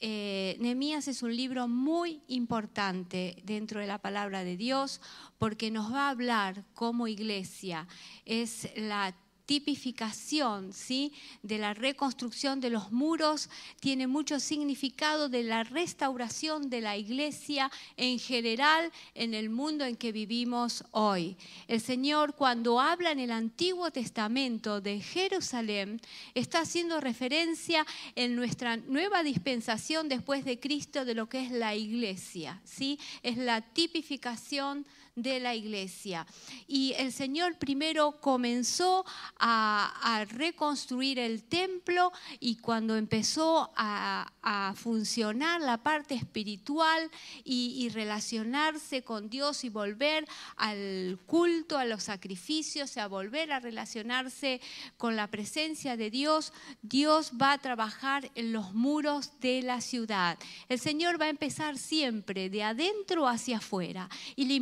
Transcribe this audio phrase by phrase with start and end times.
[0.00, 5.00] eh, Nehemías es un libro muy importante dentro de la palabra de Dios
[5.38, 7.88] porque nos va a hablar como iglesia.
[8.24, 9.14] Es la
[9.48, 11.10] tipificación ¿sí?
[11.42, 13.48] de la reconstrucción de los muros,
[13.80, 19.96] tiene mucho significado de la restauración de la iglesia en general en el mundo en
[19.96, 21.38] que vivimos hoy.
[21.66, 26.02] El Señor cuando habla en el Antiguo Testamento de Jerusalén
[26.34, 31.74] está haciendo referencia en nuestra nueva dispensación después de Cristo de lo que es la
[31.74, 32.60] iglesia.
[32.64, 33.00] ¿sí?
[33.22, 34.84] Es la tipificación
[35.22, 36.26] de la iglesia.
[36.66, 39.04] Y el Señor primero comenzó
[39.38, 44.32] a, reconstruir el templo y cuando empezó a,
[44.76, 47.10] funcionar la parte espiritual
[47.44, 50.26] y, relacionarse con Dios y volver
[50.56, 54.60] al culto, a los sacrificios, a volver a relacionarse
[54.96, 60.38] con la presencia de Dios, Dios va a trabajar en los muros de la ciudad.
[60.68, 64.54] El Señor va a empezar siempre de adentro hacia afuera y la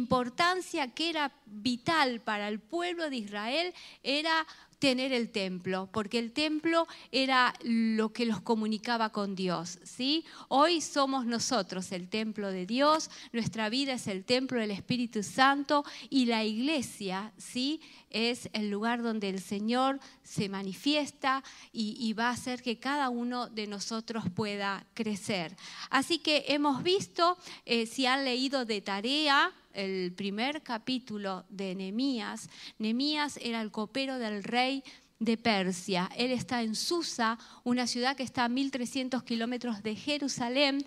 [0.95, 4.47] que era vital para el pueblo de Israel era
[4.79, 10.25] tener el templo, porque el templo era lo que los comunicaba con Dios, ¿sí?
[10.49, 15.85] Hoy somos nosotros el templo de Dios, nuestra vida es el templo del Espíritu Santo
[16.11, 17.81] y la iglesia, ¿sí?
[18.11, 23.49] Es el lugar donde el Señor se manifiesta y, va a hacer que cada uno
[23.49, 25.57] de nosotros pueda crecer.
[25.91, 32.49] Así que hemos visto, eh, si han leído de tarea, el primer capítulo de Nehemías,
[32.79, 34.83] Nehemías era el copero del rey
[35.19, 36.11] de Persia.
[36.17, 40.85] Él está en Susa, una ciudad que está a 1300 kilómetros de Jerusalén.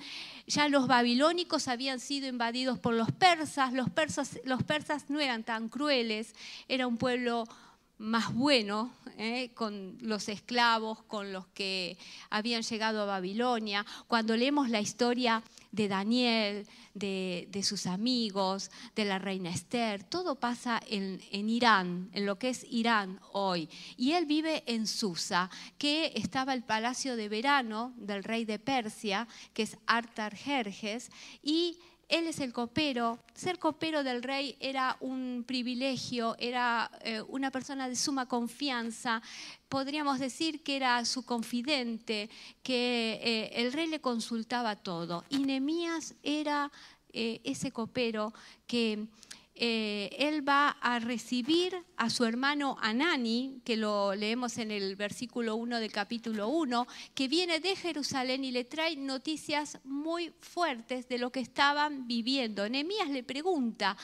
[0.47, 3.73] Ya los babilónicos habían sido invadidos por los persas.
[3.73, 6.35] Los persas, los persas no eran tan crueles,
[6.67, 7.45] era un pueblo
[7.99, 9.51] más bueno, ¿eh?
[9.53, 11.97] con los esclavos, con los que
[12.29, 13.85] habían llegado a Babilonia.
[14.07, 20.81] Cuando leemos la historia de Daniel, de, sus amigos, de la reina Esther, todo pasa
[20.87, 21.19] en,
[21.49, 23.69] Irán, en lo que es Irán hoy.
[23.97, 29.27] Y él vive en Susa, que estaba el palacio de verano del rey de Persia,
[29.53, 31.11] que es Artajerjes,
[31.43, 31.77] y
[32.09, 33.19] él es el copero.
[33.35, 39.21] Ser copero del rey era un privilegio, era eh, una persona de suma confianza.
[39.69, 42.29] Podríamos decir que era su confidente,
[42.63, 45.23] que eh, el rey le consultaba todo.
[45.29, 46.71] Y Nemías era
[47.13, 48.33] eh, ese copero
[48.65, 49.07] que
[49.61, 55.57] eh, él va a recibir a su hermano Anani, que lo leemos en el versículo
[55.57, 61.17] 1 del capítulo 1, que viene de Jerusalén y le trae noticias muy fuertes de
[61.17, 62.69] lo que estaban viviendo.
[62.69, 63.97] Nehemías le pregunta,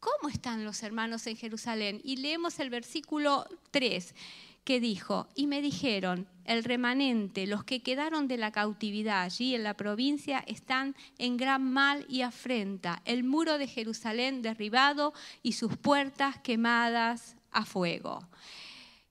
[0.00, 2.00] ¿cómo están los hermanos en Jerusalén?
[2.02, 4.14] Y leemos el versículo 3
[4.64, 9.62] que dijo, y me dijeron, el remanente, los que quedaron de la cautividad allí en
[9.62, 15.76] la provincia, están en gran mal y afrenta, el muro de Jerusalén derribado y sus
[15.76, 18.26] puertas quemadas a fuego.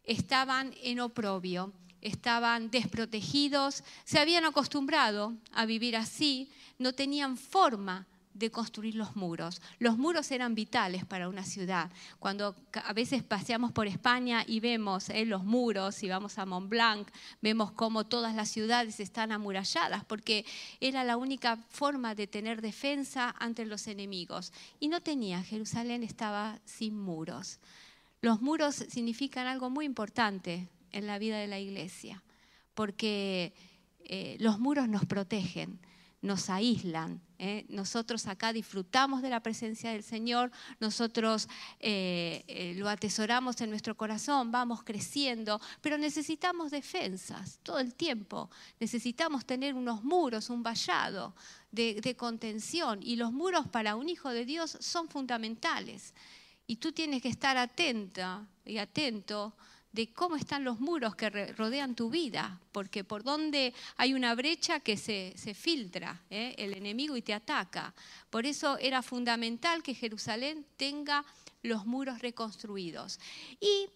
[0.04, 1.72] Estaban en oprobio,
[2.02, 9.62] estaban desprotegidos, se habían acostumbrado a vivir así, no tenían forma de construir los muros.
[9.80, 11.92] Los muros eran vitales para una ciudad.
[12.20, 16.70] Cuando a veces paseamos por España y vemos eh, los muros y vamos a Mont
[16.70, 17.08] Blanc,
[17.42, 20.46] vemos cómo todas las ciudades están amuralladas, porque
[20.80, 24.52] era la única forma de tener defensa ante los enemigos.
[24.80, 27.60] Y no tenía, Jerusalén estaba sin muros.
[28.22, 32.24] Los muros significan algo muy importante en la vida de la iglesia,
[32.74, 33.54] porque
[34.06, 35.80] eh, los muros nos protegen
[36.24, 37.22] nos aíslan.
[37.38, 37.66] ¿eh?
[37.68, 41.50] Nosotros acá disfrutamos de la presencia del Señor, nosotros
[41.82, 48.50] eh, eh, lo atesoramos en nuestro corazón, vamos creciendo, pero necesitamos defensas todo el tiempo.
[48.80, 51.36] Necesitamos tener unos muros, un vallado
[51.72, 53.02] de, de contención.
[53.04, 56.14] Y los muros para un hijo de Dios son fundamentales.
[56.66, 59.54] Y tú tienes que estar atenta y atento
[59.94, 64.80] de cómo están los muros que rodean tu vida, porque por donde hay una brecha
[64.80, 66.56] que se, filtra ¿eh?
[66.58, 67.94] el enemigo y te ataca.
[68.30, 71.24] Por eso era fundamental que Jerusalén tenga
[71.62, 73.20] los muros reconstruidos.
[73.62, 73.88] Y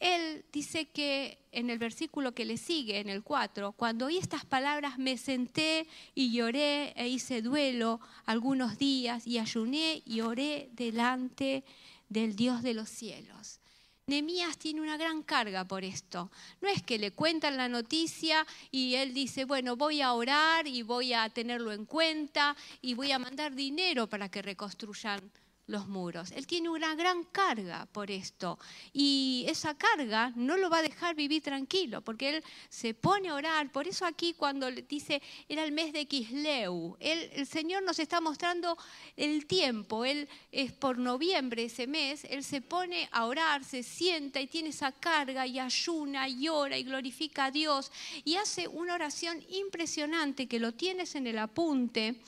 [0.00, 4.46] él dice que en el versículo que le sigue, en el 4, cuando oí estas
[4.46, 11.64] palabras me senté y lloré e hice duelo algunos días y ayuné y oré delante
[12.08, 13.61] del Dios de los cielos.
[14.06, 16.30] Nemías tiene una gran carga por esto.
[16.60, 20.82] No es que le cuentan la noticia y él dice, bueno, voy a orar y
[20.82, 25.30] voy a tenerlo en cuenta y voy a mandar dinero para que reconstruyan
[25.72, 26.30] los muros.
[26.30, 28.58] Él tiene una gran carga por esto
[28.92, 33.34] y esa carga no lo va a dejar vivir tranquilo porque él se pone a
[33.34, 33.72] orar.
[33.72, 38.76] Por eso aquí cuando dice era el mes de Kisleu, el Señor nos está mostrando
[39.16, 40.04] el tiempo.
[40.04, 44.68] Él es por noviembre ese mes, él se pone a orar, se sienta y tiene
[44.68, 47.90] esa carga y ayuna y ora y glorifica a Dios
[48.24, 52.20] y hace una oración impresionante que lo tienes en el apunte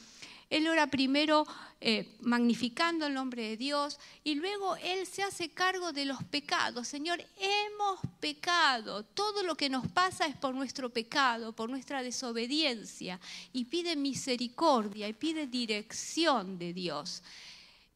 [0.55, 1.45] él ora primero
[1.81, 6.87] eh, magnificando el nombre de Dios y luego Él se hace cargo de los pecados.
[6.87, 9.03] Señor, hemos pecado.
[9.03, 13.19] Todo lo que nos pasa es por nuestro pecado, por nuestra desobediencia.
[13.53, 17.25] Y pide misericordia y pide dirección de Dios.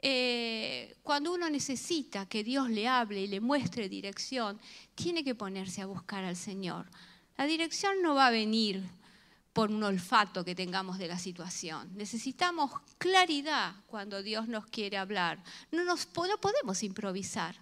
[0.00, 4.58] Eh, cuando uno necesita que Dios le hable y le muestre dirección,
[4.96, 6.86] tiene que ponerse a buscar al Señor.
[7.36, 8.82] La dirección no va a venir
[9.58, 11.90] por un olfato que tengamos de la situación.
[11.96, 15.42] Necesitamos claridad cuando Dios nos quiere hablar.
[15.72, 17.56] No, nos, podemos improvisar.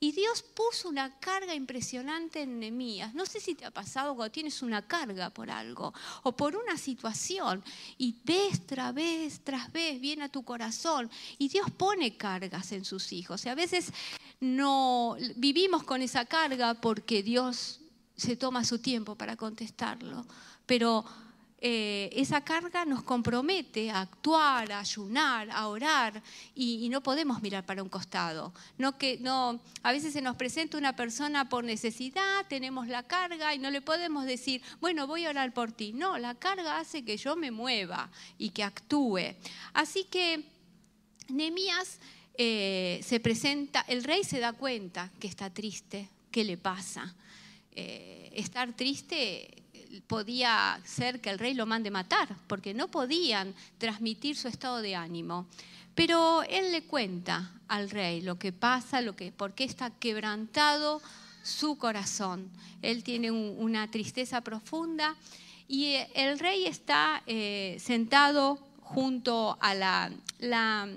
[0.00, 3.14] Y Dios puso una carga impresionante en Nehemías.
[3.14, 5.94] No sé si te ha pasado cuando tienes una carga por algo
[6.24, 7.62] o por una situación
[7.96, 11.08] y vez tras vez tras vez viene a tu corazón
[11.38, 13.46] y Dios pone cargas en sus hijos.
[13.46, 13.92] Y a veces
[14.40, 17.82] no vivimos con esa carga porque Dios
[18.16, 20.26] se toma su tiempo para contestarlo.
[20.66, 21.04] Pero
[21.58, 26.22] eh, esa carga nos compromete a actuar, a ayunar, a orar
[26.54, 28.52] y, no podemos mirar para un costado.
[28.76, 33.54] No que, no, a veces se nos presenta una persona por necesidad, tenemos la carga
[33.54, 35.92] y no le podemos decir, bueno, voy a orar por ti.
[35.94, 39.34] No, la carga hace que yo me mueva y que actúe.
[39.72, 40.44] Así que
[41.28, 41.98] Nehemías
[42.36, 47.14] eh, se presenta, el rey se da cuenta que está triste, ¿qué le pasa?
[47.72, 49.64] Eh, estar triste
[50.02, 54.96] podía ser que el rey lo mande matar, porque no podían transmitir su estado de
[54.96, 55.46] ánimo.
[55.94, 61.00] Pero él le cuenta al rey lo que pasa, lo que, por qué está quebrantado
[61.42, 62.50] su corazón.
[62.82, 65.16] Él tiene una tristeza profunda
[65.68, 70.88] y el rey está eh, sentado junto a la, la,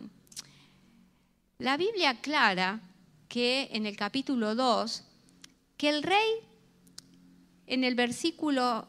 [1.59, 2.79] la Biblia aclara
[3.27, 5.03] que en el capítulo 2,
[5.77, 6.49] que el rey
[7.69, 8.87] en el versículo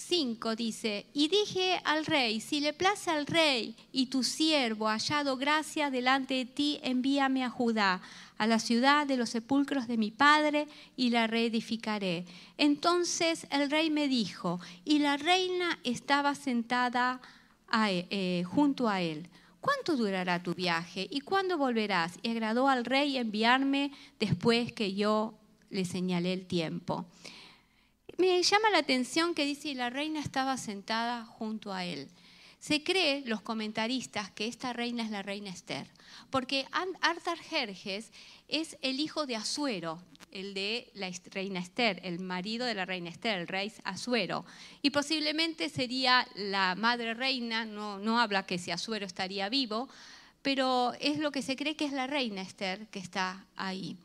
[0.00, 5.36] 5 dice, y dije al rey, si le place al rey y tu siervo hallado
[5.36, 8.00] gracia delante de ti, envíame a Judá,
[8.38, 10.66] a la ciudad de los sepulcros de mi padre,
[10.96, 12.24] y la reedificaré.
[12.56, 17.20] Entonces el rey me dijo, y la reina estaba sentada
[17.72, 19.28] eh, junto a él.
[19.60, 22.18] ¿Cuánto durará tu viaje y cuándo volverás?
[22.22, 25.34] Y agradó al rey enviarme después que yo
[25.68, 27.04] le señalé el tiempo.
[28.20, 32.06] Me llama la atención que dice, y la reina estaba sentada junto a él.
[32.58, 35.86] Se cree, los comentaristas, que esta reina es la reina Esther,
[36.28, 36.66] porque
[37.00, 38.12] Artajerjes
[38.46, 40.02] es el hijo de Asuero,
[40.32, 44.44] el de la reina Esther, el marido de la reina Esther, el rey Asuero.
[44.82, 49.88] Y posiblemente sería la madre reina, no, habla que si Asuero estaría vivo,
[50.42, 53.96] pero es lo que se cree que es la reina Esther que está ahí.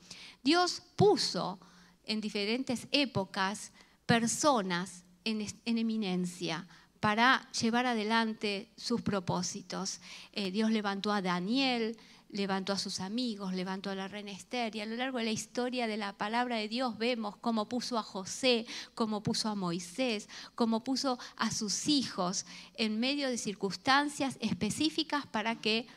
[0.41, 1.59] Dios puso
[2.05, 3.73] en diferentes épocas
[4.05, 6.67] personas en, eminencia
[6.99, 10.01] para llevar adelante sus propósitos.
[10.31, 11.97] Eh, Dios levantó a Daniel,
[12.29, 15.31] levantó a sus amigos, levantó a la reina Esther y a lo largo de la
[15.31, 20.29] historia de la palabra de Dios vemos cómo puso a José, cómo puso a Moisés,
[20.55, 22.45] cómo puso a sus hijos
[22.75, 25.87] en medio de circunstancias específicas para que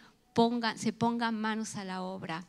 [0.77, 2.47] se pongan manos a la obra.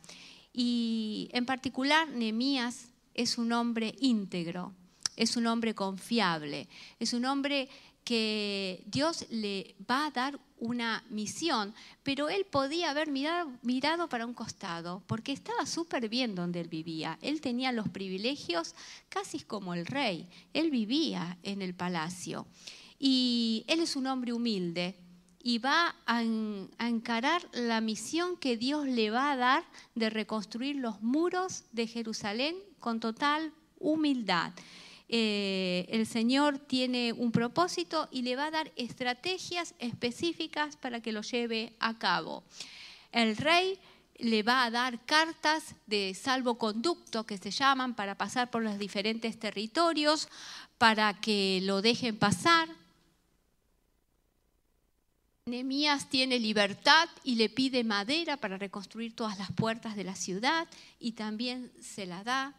[0.52, 4.74] Y en particular, Nehemías es un hombre íntegro,
[5.16, 7.68] es un hombre confiable, es un hombre
[8.04, 14.34] que Dios le va a dar una misión, pero él podía haber mirado, para un
[14.34, 17.18] costado, porque estaba súper bien donde él vivía.
[17.22, 18.74] Él tenía los privilegios
[19.08, 22.46] casi como el rey, él vivía en el palacio.
[22.98, 24.94] Y él es un hombre humilde
[25.42, 29.64] y va a encarar la misión que Dios le va a dar
[29.94, 34.52] de reconstruir los muros de Jerusalén con total humildad.
[35.12, 41.10] Eh, el Señor tiene un propósito y le va a dar estrategias específicas para que
[41.10, 42.44] lo lleve a cabo.
[43.10, 43.76] El rey
[44.18, 49.36] le va a dar cartas de salvoconducto que se llaman para pasar por los diferentes
[49.36, 50.28] territorios,
[50.78, 52.68] para que lo dejen pasar.
[55.46, 60.68] Nehemías tiene libertad y le pide madera para reconstruir todas las puertas de la ciudad
[61.00, 62.54] y también se la da.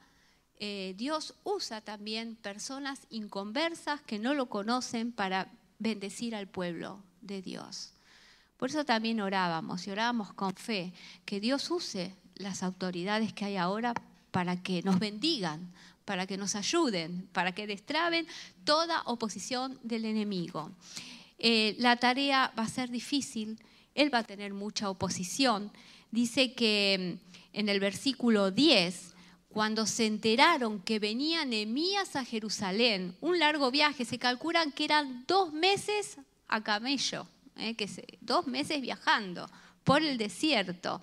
[0.64, 5.48] Eh, Dios usa también personas inconversas que no lo conocen para
[5.80, 7.94] bendecir al pueblo de Dios.
[8.58, 10.94] Por eso también orábamos y orábamos con fe,
[11.26, 13.96] que Dios use las autoridades que hay ahora
[14.30, 15.74] para que nos bendigan,
[16.06, 18.28] para que nos ayuden, para que destraben
[18.64, 20.70] toda oposición del enemigo.
[21.40, 23.58] Eh, la tarea va a ser difícil,
[23.96, 25.72] él va a tener mucha oposición.
[26.12, 27.18] Dice que
[27.52, 29.11] en el versículo 10,
[29.54, 35.26] cuando se enteraron que venía Nehemías a Jerusalén, un largo viaje, se calculan que eran
[35.28, 36.18] dos meses
[36.48, 37.28] a camello,
[37.58, 37.90] eh, que
[38.22, 39.50] dos meses viajando
[39.84, 41.02] por el desierto.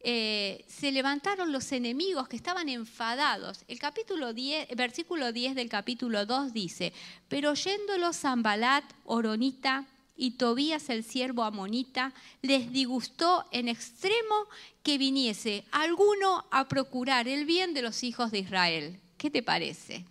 [0.00, 3.64] Eh, se levantaron los enemigos que estaban enfadados.
[3.68, 6.92] El capítulo 10, versículo 10 del capítulo 2 dice,
[7.28, 14.46] pero oyéndolo Zambalat, Oronita y Tobías el siervo amonita, les disgustó en extremo
[14.82, 19.00] que viniese alguno a procurar el bien de los hijos de Israel.
[19.16, 20.04] ¿Qué te parece?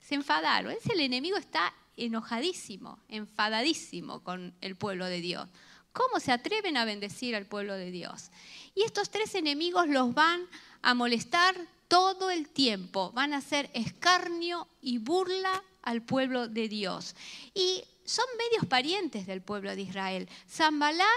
[0.00, 0.72] Se enfadaron.
[0.72, 5.48] Es el enemigo está enojadísimo, enfadadísimo con el pueblo de Dios.
[5.92, 8.30] ¿Cómo se atreven a bendecir al pueblo de Dios?
[8.74, 10.42] Y estos tres enemigos los van
[10.82, 11.54] a molestar
[11.86, 17.14] todo el tiempo, van a hacer escarnio y burla al pueblo de Dios.
[17.54, 20.28] Y son medios parientes del pueblo de Israel.
[20.48, 21.08] Zambalá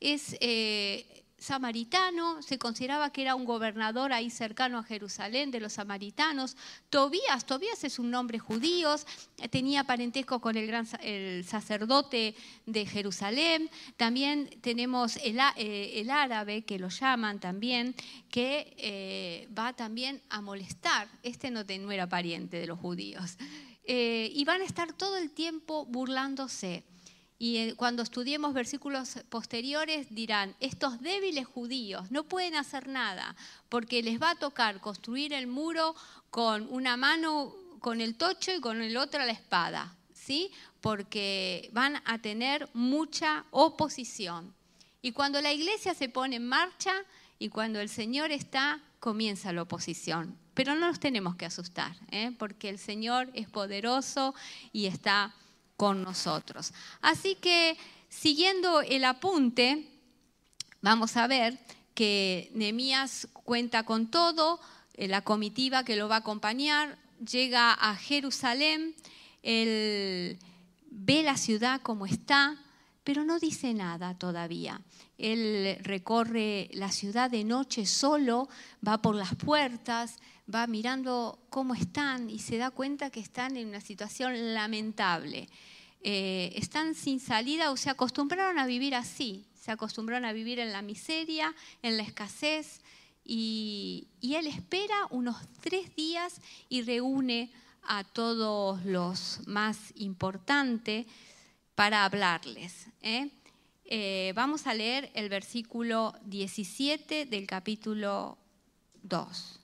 [0.00, 5.74] es eh, samaritano, se consideraba que era un gobernador ahí cercano a Jerusalén de los
[5.74, 6.56] samaritanos.
[6.90, 8.94] Tobías, Tobías es un nombre judío,
[9.50, 12.34] tenía parentesco con el gran el sacerdote
[12.66, 13.70] de Jerusalén.
[13.96, 17.94] También tenemos el, eh, árabe, que lo llaman también,
[18.30, 21.08] que eh, va también a molestar.
[21.22, 23.36] Este no, no era pariente de los judíos.
[23.86, 26.84] Eh, y van a estar todo el tiempo burlándose.
[27.38, 33.36] Y eh, cuando estudiemos versículos posteriores dirán, estos débiles judíos no pueden hacer nada
[33.68, 35.94] porque les va a tocar construir el muro
[36.30, 40.50] con una mano con el tocho y con el otro la espada, ¿sí?
[40.80, 44.54] Porque van a tener mucha oposición.
[45.02, 46.94] Y cuando la iglesia se pone en marcha
[47.38, 50.38] y cuando el Señor está, comienza la oposición.
[50.54, 52.32] Pero no nos tenemos que asustar, ¿eh?
[52.38, 54.34] porque el Señor es poderoso
[54.72, 55.34] y está
[55.76, 56.72] con nosotros.
[57.00, 57.76] Así que
[58.08, 59.88] siguiendo el apunte,
[60.80, 61.58] vamos a ver
[61.94, 64.60] que Nehemías cuenta con todo,
[64.94, 68.94] eh, la comitiva que lo va a acompañar, llega a Jerusalén,
[69.42, 70.38] él
[70.90, 72.56] ve la ciudad como está,
[73.02, 74.80] pero no dice nada todavía.
[75.18, 78.48] Él recorre la ciudad de noche solo,
[78.86, 80.16] va por las puertas,
[80.52, 85.48] va mirando cómo están y se da cuenta que están en una situación lamentable.
[86.02, 90.72] Eh, están sin salida o se acostumbraron a vivir así, se acostumbraron a vivir en
[90.72, 92.82] la miseria, en la escasez,
[93.24, 97.50] y, él espera unos tres días y reúne
[97.82, 101.06] a todos los más importantes
[101.74, 102.88] para hablarles.
[103.00, 103.30] ¿eh?
[103.86, 108.36] Eh, vamos a leer el versículo 17 del capítulo
[109.02, 109.63] 2.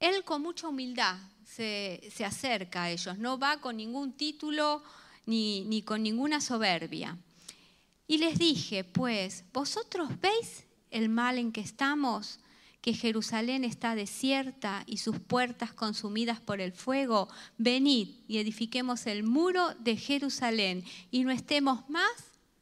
[0.00, 4.82] Él con mucha humildad se, acerca a ellos, no va con ningún título
[5.26, 7.16] ni, ni con ninguna soberbia.
[8.06, 12.40] Y les dije, pues, ¿vosotros veis el mal en que estamos?
[12.84, 19.22] que Jerusalén está desierta y sus puertas consumidas por el fuego, venid y edifiquemos el
[19.22, 22.12] muro de Jerusalén y no estemos más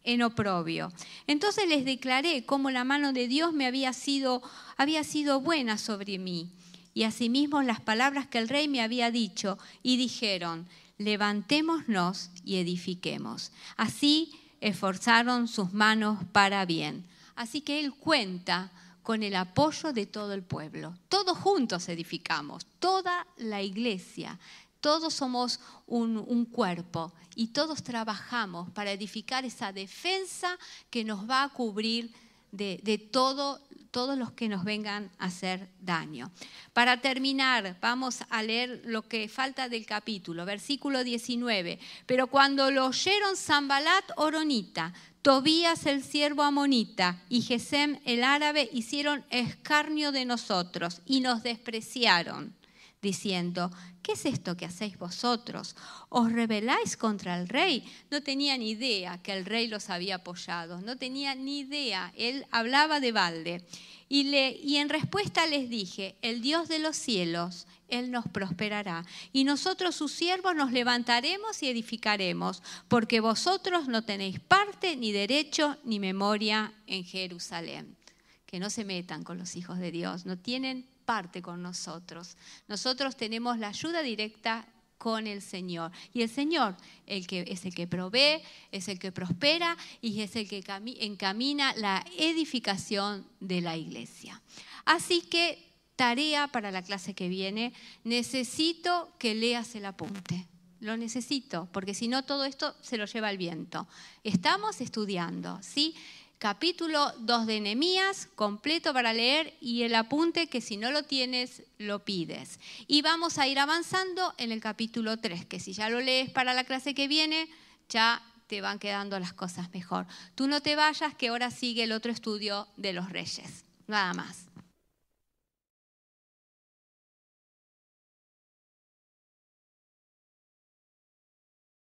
[0.05, 0.93] en oprobio.
[1.27, 4.43] Entonces les declaré cómo la mano de Dios me había sido,
[4.77, 6.53] había sido buena sobre mí
[6.95, 10.67] y asimismo las palabras que el rey me había dicho, y dijeron,
[10.99, 13.53] levantémonos y edifiquemos.
[13.77, 17.05] Así esforzaron sus manos para bien.
[17.35, 18.71] Así que él cuenta
[19.03, 20.95] con el apoyo de todo el pueblo.
[21.09, 24.39] Todos juntos edificamos, toda la iglesia.
[24.81, 30.59] Todos somos un, cuerpo y todos trabajamos para edificar esa defensa
[30.91, 32.13] que nos va a cubrir
[32.51, 33.61] de, de todo
[33.93, 36.33] todos los que nos vengan a hacer daño.
[36.73, 41.79] Para terminar, vamos a leer lo que falta del capítulo, versículo 19.
[42.07, 49.25] Pero cuando lo oyeron Zambalat Oronita, Tobías el siervo amonita y Gesem el árabe hicieron
[49.31, 52.57] escarnio de nosotros y nos despreciaron,
[53.03, 53.71] diciendo,
[54.03, 55.75] ¿qué es esto que hacéis vosotros?
[56.09, 57.85] ¿Os rebeláis contra el rey?
[58.11, 62.47] No tenía ni idea que el rey los había apoyado, no tenía ni idea, él
[62.53, 63.67] hablaba de balde.
[64.09, 69.07] Y, le, y en respuesta les dije, el Dios de los cielos, Él nos prosperará.
[69.33, 75.79] Y nosotros sus siervos nos levantaremos y edificaremos, porque vosotros no tenéis parte, ni derecho,
[75.85, 77.97] ni memoria en Jerusalén.
[78.45, 82.37] Que no se metan con los hijos de Dios, no tienen parte con nosotros.
[82.69, 84.67] Nosotros tenemos la ayuda directa
[85.03, 85.91] con el Señor.
[86.15, 88.41] Y el Señor el que, es el que provee,
[88.71, 90.63] es el que prospera y es el que
[91.01, 94.41] encamina la edificación de la iglesia.
[94.85, 97.73] Así que tarea para la clase que viene,
[98.05, 100.47] necesito que leas el apunte.
[100.79, 103.89] Lo necesito, porque si no todo esto se lo lleva el viento.
[104.25, 105.95] Estamos estudiando, ¿sí?
[106.43, 111.63] Capítulo 2 de Nehemías, completo para leer, y el apunte que si no lo tienes,
[111.79, 112.59] lo pides.
[112.89, 116.53] Y vamos a ir avanzando en el capítulo 3, que si ya lo lees para
[116.53, 117.49] la clase que viene,
[117.89, 120.05] ya te van quedando las cosas mejor.
[120.35, 123.65] Tú no te vayas, que ahora sigue el otro estudio de los reyes.
[123.87, 124.52] Nada más.